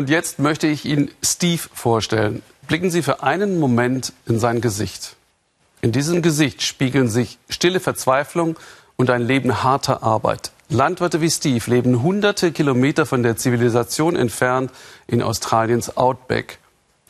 Und 0.00 0.08
jetzt 0.08 0.38
möchte 0.38 0.66
ich 0.66 0.86
Ihnen 0.86 1.10
Steve 1.22 1.60
vorstellen. 1.74 2.40
Blicken 2.66 2.90
Sie 2.90 3.02
für 3.02 3.22
einen 3.22 3.60
Moment 3.60 4.14
in 4.24 4.38
sein 4.38 4.62
Gesicht. 4.62 5.14
In 5.82 5.92
diesem 5.92 6.22
Gesicht 6.22 6.62
spiegeln 6.62 7.10
sich 7.10 7.36
stille 7.50 7.80
Verzweiflung 7.80 8.58
und 8.96 9.10
ein 9.10 9.20
Leben 9.20 9.62
harter 9.62 10.02
Arbeit. 10.02 10.52
Landwirte 10.70 11.20
wie 11.20 11.28
Steve 11.28 11.70
leben 11.70 12.02
hunderte 12.02 12.50
Kilometer 12.50 13.04
von 13.04 13.22
der 13.22 13.36
Zivilisation 13.36 14.16
entfernt 14.16 14.70
in 15.06 15.22
Australiens 15.22 15.98
Outback. 15.98 16.60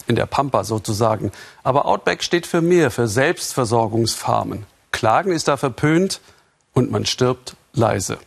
In 0.09 0.17
der 0.17 0.27
Pampa 0.27 0.65
sozusagen. 0.65 1.31
Aber 1.63 1.87
Outback 1.87 2.25
steht 2.25 2.45
für 2.45 2.61
mehr, 2.61 2.91
für 2.91 3.07
Selbstversorgungsfarmen. 3.07 4.67
Klagen 4.91 5.31
ist 5.31 5.47
da 5.47 5.57
verpönt 5.57 6.21
und 6.75 6.91
man 6.91 7.07
stirbt 7.07 7.55
leise. 7.73 8.19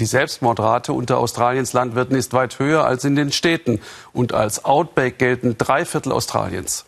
Die 0.00 0.06
Selbstmordrate 0.06 0.94
unter 0.94 1.18
Australiens 1.18 1.74
Landwirten 1.74 2.16
ist 2.16 2.32
weit 2.32 2.58
höher 2.58 2.86
als 2.86 3.04
in 3.04 3.16
den 3.16 3.32
Städten. 3.32 3.82
Und 4.14 4.32
als 4.32 4.64
Outback 4.64 5.18
gelten 5.18 5.58
drei 5.58 5.84
Viertel 5.84 6.12
Australiens. 6.12 6.86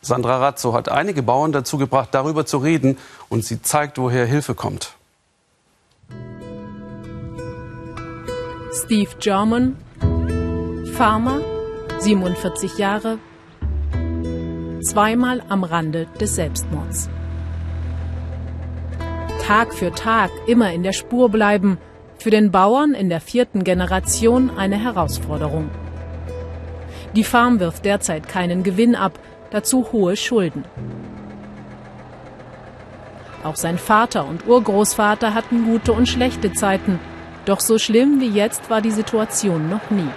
Sandra 0.00 0.38
Razzo 0.38 0.72
hat 0.72 0.88
einige 0.88 1.22
Bauern 1.22 1.52
dazu 1.52 1.76
gebracht, 1.76 2.08
darüber 2.12 2.46
zu 2.46 2.56
reden. 2.56 2.96
Und 3.28 3.44
sie 3.44 3.60
zeigt, 3.60 3.98
woher 3.98 4.24
Hilfe 4.24 4.54
kommt. 4.54 4.94
Steve 8.72 9.10
German, 9.20 9.76
Farmer, 10.94 11.42
47 11.98 12.78
Jahre, 12.78 13.18
zweimal 14.82 15.42
am 15.50 15.64
Rande 15.64 16.06
des 16.18 16.34
Selbstmords. 16.36 17.10
Tag 19.46 19.74
für 19.74 19.92
Tag 19.92 20.30
immer 20.46 20.72
in 20.72 20.82
der 20.82 20.94
Spur 20.94 21.28
bleiben, 21.28 21.76
für 22.22 22.30
den 22.30 22.50
Bauern 22.50 22.94
in 22.94 23.08
der 23.08 23.20
vierten 23.20 23.64
Generation 23.64 24.50
eine 24.56 24.76
Herausforderung. 24.76 25.70
Die 27.14 27.24
Farm 27.24 27.60
wirft 27.60 27.84
derzeit 27.84 28.28
keinen 28.28 28.62
Gewinn 28.62 28.94
ab, 28.94 29.18
dazu 29.50 29.92
hohe 29.92 30.16
Schulden. 30.16 30.64
Auch 33.44 33.56
sein 33.56 33.76
Vater 33.76 34.26
und 34.26 34.46
Urgroßvater 34.46 35.34
hatten 35.34 35.64
gute 35.64 35.92
und 35.92 36.08
schlechte 36.08 36.52
Zeiten, 36.52 37.00
doch 37.44 37.60
so 37.60 37.78
schlimm 37.78 38.20
wie 38.20 38.30
jetzt 38.30 38.70
war 38.70 38.80
die 38.80 38.92
Situation 38.92 39.68
noch 39.68 39.90
nie. 39.90 40.08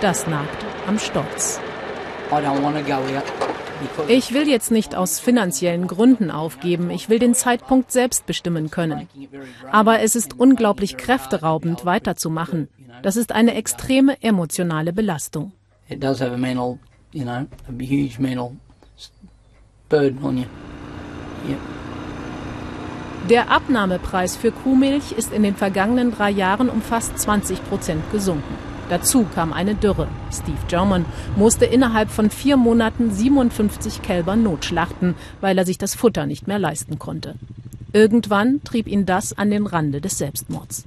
Das 0.00 0.26
nagt 0.26 0.64
am 0.86 0.98
Stolz. 0.98 1.58
Ich 4.08 4.34
will 4.34 4.48
jetzt 4.48 4.70
nicht 4.70 4.94
aus 4.94 5.20
finanziellen 5.20 5.86
Gründen 5.86 6.30
aufgeben. 6.30 6.90
Ich 6.90 7.08
will 7.08 7.18
den 7.18 7.34
Zeitpunkt 7.34 7.92
selbst 7.92 8.26
bestimmen 8.26 8.70
können. 8.70 9.08
Aber 9.70 10.00
es 10.00 10.16
ist 10.16 10.38
unglaublich 10.38 10.96
kräfteraubend, 10.96 11.84
weiterzumachen. 11.84 12.68
Das 13.02 13.16
ist 13.16 13.32
eine 13.32 13.54
extreme 13.54 14.22
emotionale 14.22 14.92
Belastung. 14.92 15.52
Der 23.28 23.50
Abnahmepreis 23.50 24.36
für 24.36 24.50
Kuhmilch 24.50 25.12
ist 25.12 25.32
in 25.32 25.42
den 25.42 25.56
vergangenen 25.56 26.12
drei 26.12 26.30
Jahren 26.30 26.68
um 26.68 26.82
fast 26.82 27.18
20 27.18 27.64
Prozent 27.68 28.02
gesunken. 28.12 28.54
Dazu 28.90 29.24
kam 29.34 29.52
eine 29.52 29.76
Dürre. 29.76 30.08
Steve 30.32 30.58
German 30.66 31.04
musste 31.36 31.64
innerhalb 31.64 32.10
von 32.10 32.28
vier 32.28 32.56
Monaten 32.56 33.12
57 33.12 34.02
Kälber 34.02 34.34
notschlachten, 34.34 35.14
weil 35.40 35.56
er 35.56 35.64
sich 35.64 35.78
das 35.78 35.94
Futter 35.94 36.26
nicht 36.26 36.48
mehr 36.48 36.58
leisten 36.58 36.98
konnte. 36.98 37.36
Irgendwann 37.92 38.62
trieb 38.64 38.88
ihn 38.88 39.06
das 39.06 39.32
an 39.32 39.50
den 39.50 39.66
Rande 39.66 40.00
des 40.00 40.18
Selbstmords. 40.18 40.84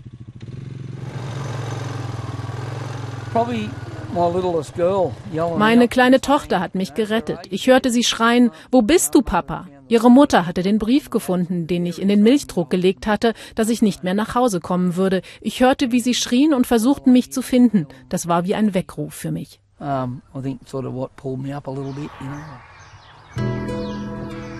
Meine 5.57 5.87
kleine 5.87 6.21
Tochter 6.21 6.59
hat 6.59 6.75
mich 6.75 6.93
gerettet. 6.93 7.39
Ich 7.49 7.67
hörte 7.67 7.89
sie 7.89 8.03
schreien, 8.03 8.51
wo 8.69 8.81
bist 8.81 9.15
du, 9.15 9.21
Papa? 9.21 9.67
Ihre 9.89 10.09
Mutter 10.09 10.45
hatte 10.45 10.63
den 10.63 10.79
Brief 10.79 11.09
gefunden, 11.09 11.67
den 11.67 11.85
ich 11.85 12.01
in 12.01 12.07
den 12.07 12.23
Milchdruck 12.23 12.69
gelegt 12.69 13.05
hatte, 13.05 13.33
dass 13.55 13.69
ich 13.69 13.81
nicht 13.81 14.03
mehr 14.03 14.13
nach 14.13 14.33
Hause 14.33 14.59
kommen 14.59 14.95
würde. 14.95 15.21
Ich 15.41 15.59
hörte, 15.59 15.91
wie 15.91 15.99
sie 15.99 16.13
schrien 16.13 16.53
und 16.53 16.65
versuchten, 16.65 17.11
mich 17.11 17.31
zu 17.31 17.41
finden. 17.41 17.87
Das 18.09 18.27
war 18.27 18.45
wie 18.45 18.55
ein 18.55 18.73
Weckruf 18.73 19.13
für 19.13 19.31
mich. 19.31 19.59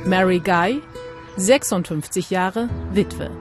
Mary 0.05 0.39
Guy, 0.39 0.81
56 1.37 2.29
Jahre, 2.29 2.69
Witwe. 2.91 3.31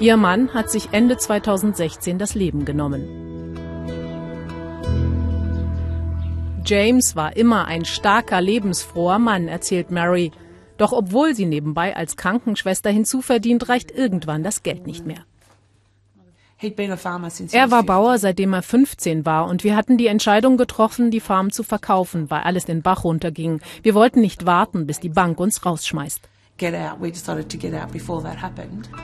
Ihr 0.00 0.16
Mann 0.16 0.52
hat 0.52 0.70
sich 0.70 0.88
Ende 0.92 1.16
2016 1.16 2.18
das 2.18 2.34
Leben 2.34 2.64
genommen. 2.64 3.24
James 6.66 7.14
war 7.14 7.36
immer 7.36 7.66
ein 7.66 7.84
starker, 7.84 8.40
lebensfroher 8.40 9.18
Mann, 9.18 9.48
erzählt 9.48 9.90
Mary. 9.90 10.32
Doch 10.84 10.92
obwohl 10.92 11.34
sie 11.34 11.46
nebenbei 11.46 11.96
als 11.96 12.14
Krankenschwester 12.18 12.90
hinzuverdient, 12.90 13.70
reicht 13.70 13.90
irgendwann 13.90 14.42
das 14.42 14.62
Geld 14.62 14.86
nicht 14.86 15.06
mehr. 15.06 15.24
Er 17.52 17.70
war 17.70 17.82
Bauer, 17.84 18.18
seitdem 18.18 18.52
er 18.52 18.60
15 18.60 19.24
war, 19.24 19.48
und 19.48 19.64
wir 19.64 19.76
hatten 19.76 19.96
die 19.96 20.08
Entscheidung 20.08 20.58
getroffen, 20.58 21.10
die 21.10 21.20
Farm 21.20 21.52
zu 21.52 21.62
verkaufen, 21.62 22.28
weil 22.28 22.42
alles 22.42 22.66
den 22.66 22.82
Bach 22.82 23.04
runterging. 23.04 23.62
Wir 23.82 23.94
wollten 23.94 24.20
nicht 24.20 24.44
warten, 24.44 24.86
bis 24.86 25.00
die 25.00 25.08
Bank 25.08 25.40
uns 25.40 25.64
rausschmeißt. 25.64 26.28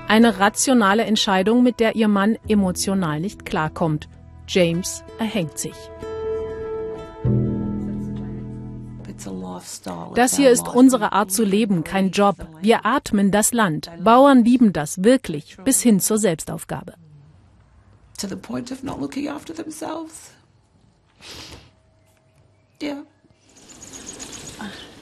Eine 0.07 0.39
rationale 0.39 1.05
Entscheidung, 1.05 1.63
mit 1.63 1.81
der 1.81 1.97
ihr 1.97 2.09
Mann 2.09 2.37
emotional 2.47 3.21
nicht 3.21 3.47
klarkommt. 3.47 4.07
James 4.47 5.03
erhängt 5.19 5.59
sich. 5.59 5.77
Das 10.15 10.37
hier 10.37 10.51
ist 10.51 10.69
unsere 10.69 11.13
Art 11.13 11.31
zu 11.31 11.45
leben, 11.45 11.85
kein 11.85 12.11
Job. 12.11 12.37
Wir 12.61 12.87
atmen 12.87 13.31
das 13.31 13.53
Land. 13.53 13.91
Bauern 14.03 14.45
lieben 14.45 14.73
das 14.73 15.03
wirklich, 15.05 15.57
bis 15.65 15.83
hin 15.83 16.01
zur 16.01 16.19
Selbstaufgabe. 16.19 16.95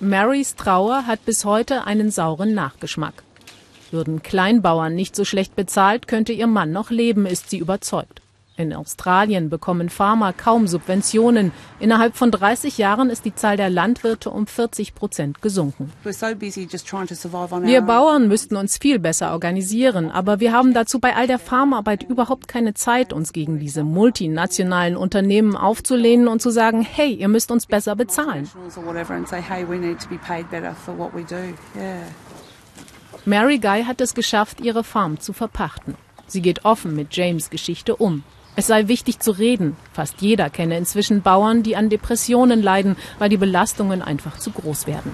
Marys 0.01 0.55
Trauer 0.55 1.07
hat 1.07 1.25
bis 1.25 1.45
heute 1.45 1.85
einen 1.85 2.11
sauren 2.11 2.55
Nachgeschmack. 2.55 3.25
Würden 3.91 4.23
Kleinbauern 4.23 4.95
nicht 4.95 5.17
so 5.17 5.25
schlecht 5.25 5.57
bezahlt, 5.57 6.07
könnte 6.07 6.33
ihr 6.33 6.47
Mann 6.47 6.73
noch 6.73 6.91
leben, 6.91 7.27
ist 7.27 7.51
sie 7.51 7.59
überzeugt. 7.59 8.18
In 8.59 8.75
Australien 8.75 9.51
bekommen 9.51 9.89
Farmer 9.89 10.33
kaum 10.33 10.67
Subventionen. 10.67 11.53
Innerhalb 11.79 12.17
von 12.17 12.33
30 12.33 12.77
Jahren 12.77 13.09
ist 13.09 13.25
die 13.25 13.33
Zahl 13.33 13.57
der 13.57 13.71
Landwirte 13.71 14.31
um 14.31 14.49
40 14.49 14.97
Prozent 14.97 15.41
gesunken. 15.41 15.93
Wir 16.03 17.81
Bauern 17.83 18.27
müssten 18.27 18.57
uns 18.57 18.77
viel 18.77 18.99
besser 18.99 19.31
organisieren, 19.31 20.11
aber 20.11 20.41
wir 20.41 20.53
haben 20.53 20.75
dazu 20.75 20.99
bei 20.99 21.15
all 21.15 21.29
der 21.29 21.39
Farmarbeit 21.39 22.03
überhaupt 22.03 22.49
keine 22.49 22.75
Zeit, 22.75 23.13
uns 23.13 23.33
gegen 23.33 23.61
diese 23.61 23.85
multinationalen 23.85 24.97
Unternehmen 24.97 25.55
aufzulehnen 25.55 26.27
und 26.27 26.43
zu 26.43 26.51
sagen, 26.51 26.83
hey, 26.83 27.13
ihr 27.13 27.29
müsst 27.29 27.53
uns 27.53 27.67
besser 27.67 27.95
bezahlen. 27.95 28.51
Mary 33.25 33.59
Guy 33.59 33.85
hat 33.85 34.01
es 34.01 34.15
geschafft, 34.15 34.61
ihre 34.61 34.83
Farm 34.83 35.21
zu 35.21 35.33
verpachten. 35.33 35.95
Sie 36.27 36.43
geht 36.43 36.65
offen 36.65 36.97
mit 36.97 37.15
James 37.15 37.51
Geschichte 37.51 37.95
um. 37.95 38.25
Es 38.59 38.67
sei 38.67 38.89
wichtig 38.89 39.21
zu 39.21 39.31
reden. 39.31 39.77
Fast 39.93 40.21
jeder 40.21 40.51
kenne 40.51 40.77
inzwischen 40.77 41.23
Bauern, 41.23 41.63
die 41.63 41.77
an 41.77 41.91
Depressionen 41.91 42.61
leiden, 42.61 42.97
weil 43.21 43.29
die 43.29 43.37
Belastungen 43.37 44.03
einfach 44.03 44.37
zu 44.37 44.51
groß 44.51 44.89
werden. 44.89 45.13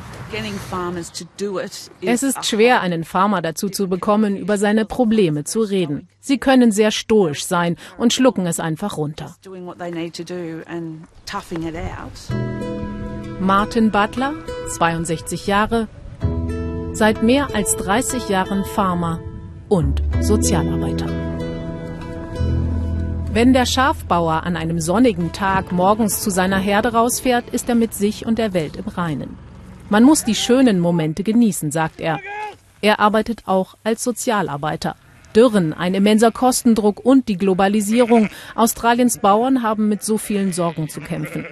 Es 2.00 2.22
ist 2.22 2.46
schwer, 2.46 2.80
einen 2.80 3.04
Farmer 3.04 3.42
dazu 3.42 3.68
zu 3.68 3.86
bekommen, 3.86 4.38
über 4.38 4.56
seine 4.56 4.86
Probleme 4.86 5.44
zu 5.44 5.60
reden. 5.60 6.08
Sie 6.20 6.38
können 6.38 6.72
sehr 6.72 6.90
stoisch 6.90 7.44
sein 7.44 7.76
und 7.98 8.14
schlucken 8.14 8.46
es 8.46 8.60
einfach 8.60 8.96
runter. 8.96 9.36
Martin 13.40 13.90
Butler, 13.90 14.32
62 14.74 15.46
Jahre, 15.46 15.88
seit 16.94 17.22
mehr 17.22 17.54
als 17.54 17.76
30 17.76 18.30
Jahren 18.30 18.64
Farmer 18.64 19.20
und 19.68 20.02
Sozialarbeiter. 20.22 21.33
Wenn 23.34 23.52
der 23.52 23.66
Schafbauer 23.66 24.44
an 24.44 24.56
einem 24.56 24.80
sonnigen 24.80 25.32
Tag 25.32 25.72
morgens 25.72 26.22
zu 26.22 26.30
seiner 26.30 26.58
Herde 26.58 26.92
rausfährt, 26.92 27.50
ist 27.50 27.68
er 27.68 27.74
mit 27.74 27.92
sich 27.92 28.26
und 28.26 28.38
der 28.38 28.54
Welt 28.54 28.76
im 28.76 28.86
Reinen. 28.86 29.36
Man 29.90 30.04
muss 30.04 30.22
die 30.22 30.36
schönen 30.36 30.78
Momente 30.78 31.24
genießen, 31.24 31.72
sagt 31.72 32.00
er. 32.00 32.20
Er 32.80 33.00
arbeitet 33.00 33.42
auch 33.46 33.74
als 33.82 34.04
Sozialarbeiter. 34.04 34.94
Dürren, 35.34 35.72
ein 35.72 35.94
immenser 35.94 36.30
Kostendruck 36.30 37.04
und 37.04 37.26
die 37.26 37.36
Globalisierung. 37.36 38.28
Australiens 38.54 39.18
Bauern 39.18 39.64
haben 39.64 39.88
mit 39.88 40.04
so 40.04 40.16
vielen 40.16 40.52
Sorgen 40.52 40.88
zu 40.88 41.00
kämpfen. 41.00 41.44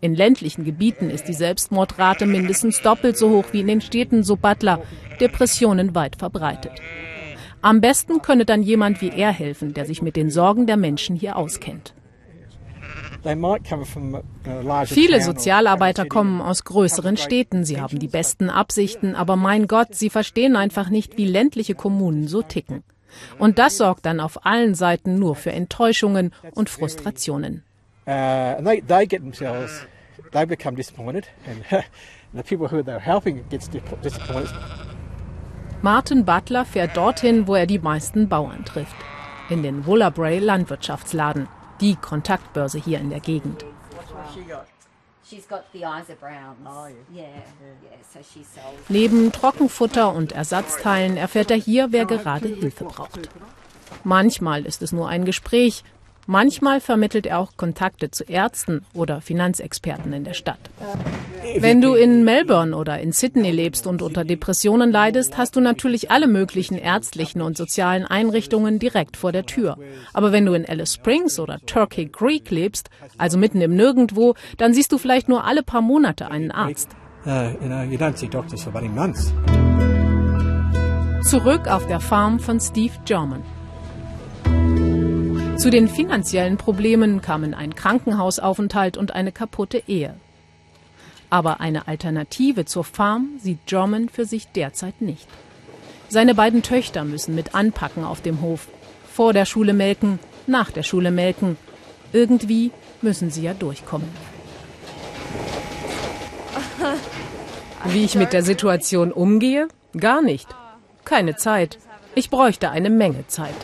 In 0.00 0.14
ländlichen 0.14 0.64
Gebieten 0.64 1.10
ist 1.10 1.24
die 1.24 1.34
Selbstmordrate 1.34 2.26
mindestens 2.26 2.80
doppelt 2.80 3.18
so 3.18 3.30
hoch 3.30 3.46
wie 3.50 3.62
in 3.62 3.66
den 3.66 3.80
Städten, 3.80 4.22
so 4.22 4.36
Butler. 4.36 4.82
Depressionen 5.18 5.96
weit 5.96 6.14
verbreitet. 6.14 6.80
Am 7.64 7.80
besten 7.80 8.20
könne 8.20 8.44
dann 8.44 8.62
jemand 8.62 9.00
wie 9.00 9.08
er 9.08 9.32
helfen, 9.32 9.72
der 9.72 9.86
sich 9.86 10.02
mit 10.02 10.16
den 10.16 10.30
Sorgen 10.30 10.66
der 10.66 10.76
Menschen 10.76 11.16
hier 11.16 11.36
auskennt. 11.36 11.94
Viele 14.84 15.22
Sozialarbeiter 15.22 16.04
kommen 16.04 16.42
aus 16.42 16.64
größeren 16.64 17.16
Städten. 17.16 17.64
Sie 17.64 17.80
haben 17.80 17.98
die 17.98 18.08
besten 18.08 18.50
Absichten, 18.50 19.14
aber 19.14 19.36
mein 19.36 19.66
Gott, 19.66 19.94
sie 19.94 20.10
verstehen 20.10 20.56
einfach 20.56 20.90
nicht, 20.90 21.16
wie 21.16 21.24
ländliche 21.24 21.74
Kommunen 21.74 22.28
so 22.28 22.42
ticken. 22.42 22.82
Und 23.38 23.58
das 23.58 23.78
sorgt 23.78 24.04
dann 24.04 24.20
auf 24.20 24.44
allen 24.44 24.74
Seiten 24.74 25.18
nur 25.18 25.34
für 25.34 25.52
Enttäuschungen 25.52 26.34
und 26.52 26.68
Frustrationen. 26.68 27.62
Uh, 28.06 28.10
Martin 35.84 36.24
Butler 36.24 36.64
fährt 36.64 36.96
dorthin, 36.96 37.46
wo 37.46 37.56
er 37.56 37.66
die 37.66 37.78
meisten 37.78 38.26
Bauern 38.26 38.64
trifft. 38.64 38.96
In 39.50 39.62
den 39.62 39.84
Wollabray 39.84 40.38
Landwirtschaftsladen, 40.38 41.46
die 41.82 41.94
Kontaktbörse 41.96 42.78
hier 42.78 43.00
in 43.00 43.10
der 43.10 43.20
Gegend. 43.20 43.66
Neben 48.88 49.30
Trockenfutter 49.30 50.14
und 50.14 50.32
Ersatzteilen 50.32 51.18
erfährt 51.18 51.50
er 51.50 51.58
hier, 51.58 51.88
wer 51.90 52.06
gerade 52.06 52.48
Hilfe 52.48 52.84
braucht. 52.84 53.28
Manchmal 54.04 54.64
ist 54.64 54.80
es 54.80 54.92
nur 54.92 55.10
ein 55.10 55.26
Gespräch, 55.26 55.84
manchmal 56.26 56.80
vermittelt 56.80 57.26
er 57.26 57.38
auch 57.38 57.56
Kontakte 57.56 58.10
zu 58.10 58.24
Ärzten 58.24 58.84
oder 58.94 59.20
Finanzexperten 59.20 60.12
in 60.12 60.24
der 60.24 60.34
Stadt. 60.34 60.58
Wenn 61.58 61.80
du 61.80 61.94
in 61.94 62.24
Melbourne 62.24 62.76
oder 62.76 62.98
in 63.00 63.12
Sydney 63.12 63.50
lebst 63.50 63.86
und 63.86 64.02
unter 64.02 64.24
Depressionen 64.24 64.90
leidest, 64.90 65.36
hast 65.36 65.56
du 65.56 65.60
natürlich 65.60 66.10
alle 66.10 66.26
möglichen 66.26 66.78
ärztlichen 66.78 67.42
und 67.42 67.56
sozialen 67.56 68.06
Einrichtungen 68.06 68.78
direkt 68.78 69.16
vor 69.16 69.32
der 69.32 69.46
Tür. 69.46 69.76
Aber 70.12 70.32
wenn 70.32 70.46
du 70.46 70.54
in 70.54 70.66
Alice 70.66 70.94
Springs 70.94 71.38
oder 71.38 71.60
Turkey 71.66 72.08
Creek 72.08 72.50
lebst, 72.50 72.90
also 73.18 73.38
mitten 73.38 73.60
im 73.60 73.76
Nirgendwo, 73.76 74.34
dann 74.56 74.74
siehst 74.74 74.92
du 74.92 74.98
vielleicht 74.98 75.28
nur 75.28 75.44
alle 75.44 75.62
paar 75.62 75.82
Monate 75.82 76.30
einen 76.30 76.50
Arzt. 76.50 76.90
Uh, 77.26 77.54
Zurück 81.22 81.68
auf 81.68 81.86
der 81.86 82.00
Farm 82.00 82.38
von 82.38 82.60
Steve 82.60 82.92
German. 83.06 83.42
Zu 85.56 85.70
den 85.70 85.88
finanziellen 85.88 86.56
Problemen 86.58 87.22
kamen 87.22 87.54
ein 87.54 87.74
Krankenhausaufenthalt 87.74 88.96
und 88.96 89.14
eine 89.14 89.32
kaputte 89.32 89.82
Ehe. 89.86 90.14
Aber 91.30 91.60
eine 91.60 91.88
Alternative 91.88 92.64
zur 92.64 92.84
Farm 92.84 93.38
sieht 93.38 93.66
German 93.66 94.08
für 94.08 94.24
sich 94.24 94.48
derzeit 94.48 95.00
nicht. 95.00 95.26
Seine 96.08 96.34
beiden 96.34 96.62
Töchter 96.62 97.04
müssen 97.04 97.34
mit 97.34 97.54
anpacken 97.54 98.04
auf 98.04 98.20
dem 98.20 98.40
Hof. 98.40 98.68
Vor 99.10 99.32
der 99.32 99.46
Schule 99.46 99.72
melken, 99.72 100.18
nach 100.46 100.70
der 100.70 100.82
Schule 100.82 101.10
melken. 101.10 101.56
Irgendwie 102.12 102.72
müssen 103.00 103.30
sie 103.30 103.42
ja 103.42 103.54
durchkommen. 103.54 104.08
Wie 107.86 108.04
ich 108.04 108.16
mit 108.16 108.32
der 108.32 108.42
Situation 108.42 109.12
umgehe? 109.12 109.68
Gar 109.96 110.20
nicht. 110.20 110.48
Keine 111.04 111.36
Zeit. 111.36 111.78
Ich 112.14 112.28
bräuchte 112.28 112.70
eine 112.70 112.90
Menge 112.90 113.26
Zeit. 113.28 113.54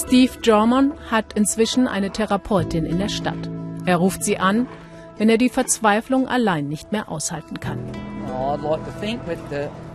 Steve 0.00 0.32
Jorman 0.44 0.92
hat 1.10 1.32
inzwischen 1.32 1.88
eine 1.88 2.10
Therapeutin 2.10 2.86
in 2.86 3.00
der 3.00 3.08
Stadt. 3.08 3.50
Er 3.84 3.96
ruft 3.96 4.22
sie 4.22 4.38
an, 4.38 4.68
wenn 5.16 5.28
er 5.28 5.38
die 5.38 5.48
Verzweiflung 5.48 6.28
allein 6.28 6.68
nicht 6.68 6.92
mehr 6.92 7.08
aushalten 7.08 7.58
kann. 7.58 7.80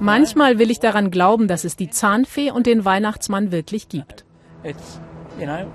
Manchmal 0.02 0.60
will 0.60 0.72
ich 0.72 0.80
daran 0.82 1.10
glauben, 1.10 1.48
dass 1.48 1.64
es 1.64 1.78
die 1.78 1.90
Zahnfee 1.90 2.52
und 2.52 2.66
den 2.68 2.84
Weihnachtsmann 2.84 3.54
wirklich 3.54 3.88
gibt. 3.88 4.26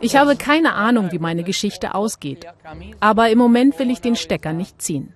Ich 0.01 0.17
habe 0.17 0.37
keine 0.37 0.75
Ahnung, 0.75 1.11
wie 1.11 1.19
meine 1.19 1.43
Geschichte 1.43 1.95
ausgeht. 1.95 2.47
Aber 3.01 3.31
im 3.31 3.39
Moment 3.39 3.79
will 3.79 3.91
ich 3.91 4.03
den 4.03 4.15
Stecker 4.15 4.53
nicht 4.53 4.83
ziehen. 4.83 5.15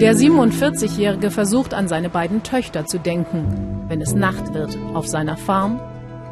Der 0.00 0.14
47-Jährige 0.14 1.32
versucht 1.32 1.74
an 1.74 1.88
seine 1.88 2.08
beiden 2.08 2.44
Töchter 2.44 2.86
zu 2.86 3.00
denken, 3.00 3.84
wenn 3.88 4.00
es 4.00 4.14
Nacht 4.14 4.54
wird 4.54 4.78
auf 4.94 5.08
seiner 5.08 5.36
Farm 5.36 5.80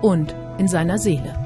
und 0.03 0.37
in 0.59 0.69
seiner 0.69 0.99
Seele. 0.99 1.46